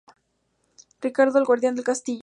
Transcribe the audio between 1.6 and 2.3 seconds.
del castillo.